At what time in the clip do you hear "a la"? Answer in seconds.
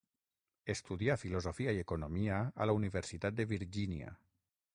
2.65-2.79